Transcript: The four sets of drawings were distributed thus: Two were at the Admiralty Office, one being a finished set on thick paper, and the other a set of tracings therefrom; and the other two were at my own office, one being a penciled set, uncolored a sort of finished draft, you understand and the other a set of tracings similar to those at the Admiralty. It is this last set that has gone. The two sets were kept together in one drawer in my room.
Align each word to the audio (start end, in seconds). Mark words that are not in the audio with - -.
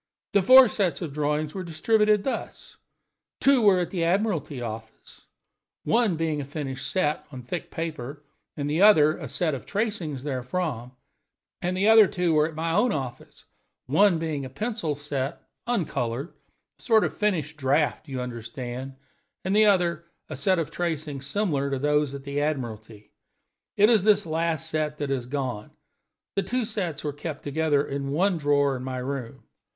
The 0.33 0.41
four 0.41 0.67
sets 0.67 1.03
of 1.03 1.13
drawings 1.13 1.53
were 1.53 1.61
distributed 1.61 2.23
thus: 2.23 2.75
Two 3.39 3.61
were 3.61 3.77
at 3.79 3.91
the 3.91 4.03
Admiralty 4.03 4.59
Office, 4.59 5.27
one 5.83 6.15
being 6.15 6.41
a 6.41 6.43
finished 6.43 6.89
set 6.89 7.23
on 7.31 7.43
thick 7.43 7.69
paper, 7.69 8.23
and 8.57 8.67
the 8.67 8.81
other 8.81 9.15
a 9.19 9.27
set 9.27 9.53
of 9.53 9.67
tracings 9.67 10.23
therefrom; 10.23 10.93
and 11.61 11.77
the 11.77 11.87
other 11.87 12.07
two 12.07 12.33
were 12.33 12.47
at 12.47 12.55
my 12.55 12.71
own 12.71 12.91
office, 12.91 13.45
one 13.85 14.17
being 14.17 14.43
a 14.43 14.49
penciled 14.49 14.97
set, 14.97 15.43
uncolored 15.67 16.33
a 16.79 16.81
sort 16.81 17.03
of 17.03 17.15
finished 17.15 17.57
draft, 17.57 18.07
you 18.07 18.21
understand 18.21 18.95
and 19.45 19.55
the 19.55 19.67
other 19.67 20.05
a 20.29 20.35
set 20.35 20.57
of 20.57 20.71
tracings 20.71 21.27
similar 21.27 21.69
to 21.69 21.77
those 21.77 22.15
at 22.15 22.23
the 22.23 22.41
Admiralty. 22.41 23.11
It 23.77 23.87
is 23.87 24.01
this 24.01 24.25
last 24.25 24.67
set 24.67 24.97
that 24.97 25.11
has 25.11 25.27
gone. 25.27 25.69
The 26.35 26.41
two 26.41 26.65
sets 26.65 27.03
were 27.03 27.13
kept 27.13 27.43
together 27.43 27.85
in 27.85 28.09
one 28.09 28.39
drawer 28.39 28.75
in 28.75 28.81
my 28.83 28.97
room. 28.97 29.43